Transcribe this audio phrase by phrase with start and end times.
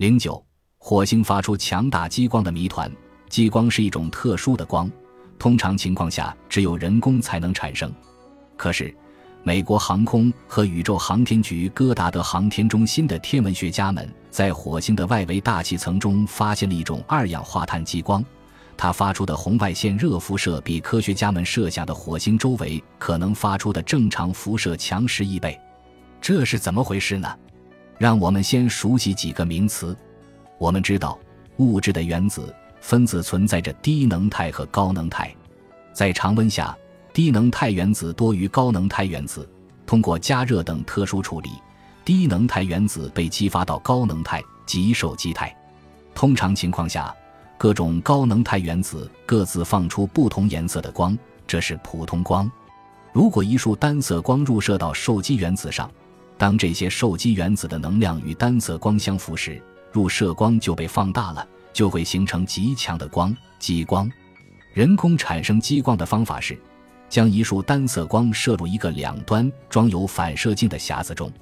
[0.00, 0.42] 零九，
[0.78, 2.90] 火星发出强大激光的谜团。
[3.28, 4.90] 激光是一种特殊的光，
[5.38, 7.92] 通常情况下只有人工才能产生。
[8.56, 8.96] 可是，
[9.42, 18.24] 美国航空和宇宙航天局戈达德航天中心的天文学家们在火星的外围大气层中发现了一种二氧化碳激光，
[18.78, 25.60] 它发出的红外线热辐射比科学家们设想的火星周围可能发出的正常辐射强十亿倍。
[26.22, 27.28] 这是怎么回事呢？
[28.00, 29.94] 让我们先熟悉几个名词。
[30.56, 31.18] 我们知道，
[31.58, 32.54] 物质的原子。
[32.80, 35.30] 分子存在着低能态和高能态，
[35.92, 36.74] 在常温下，
[37.12, 39.46] 低能态原子多于高能态原子。
[39.84, 41.50] 通过加热等特殊处理，
[42.06, 45.54] 低能态原子被激发到高能态即受激态。
[46.14, 47.14] 通常情况下，
[47.58, 52.50] 各种高能态原子各自放出不同颜色的光，这是普通光。
[53.12, 55.90] 如果一束单色光入射到受激原子上，
[56.40, 59.62] 当这些受激原子的能量与单色光相符时，
[59.92, 61.46] 入射光就被放大了。
[61.72, 64.10] 就会形成极强的光激光。
[64.74, 66.58] 人工产生激光的方法是，
[67.08, 71.32] 将一束单色光射入一个两端装有反射镜的匣子中，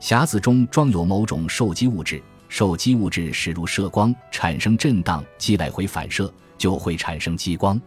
[0.00, 7.80] 匣子中装有某种受激物质，受激物质驶入射光，产生震荡，即来回反射，就会产生激光。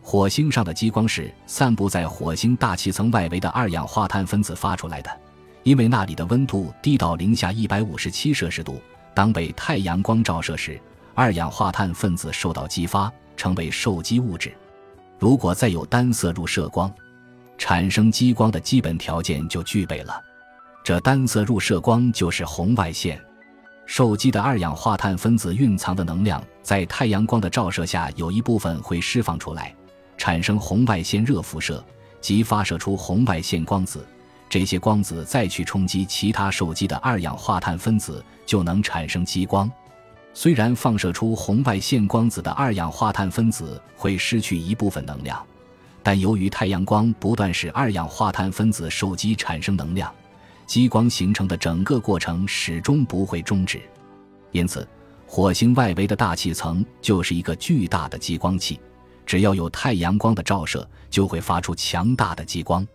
[0.00, 5.10] 火星上的激光是散布在火星大气层外围的二氧化碳分子发出来的，
[5.64, 8.80] 因为那里的温度低到零下一百五十七摄氏度，
[9.12, 10.80] 当被太阳光照射时。
[11.14, 14.52] 二氧化碳分子受到激发，成为受激物质。
[15.18, 16.92] 如果再有单色入射光，
[17.56, 20.20] 产生激光的基本条件就具备了。
[20.82, 23.18] 这单色入射光就是红外线。
[23.86, 29.72] 受激的二氧化碳分子蕴藏的能量，在太阳光的照射下，有一部分会释放出来，
[30.18, 31.82] 产生红外线热辐射，
[32.20, 34.04] 即发射出红外线光子。
[34.54, 39.68] 这些光子再去冲击其他受激的二氧化碳分子，就能产生激光。
[40.32, 45.44] 虽然放射出红外线光子的二氧化碳分子会失去一部分能量，
[46.04, 50.14] 但由于太阳光不断使二氧化碳分子受激产生能量，
[50.68, 53.82] 激光形成的整个过程始终不会终止。
[54.52, 54.86] 因此，
[55.26, 58.78] 火星外围的大气层就是一个巨大的激光器，
[59.26, 62.86] 只要有太阳光的照射，就会发出强大的激光。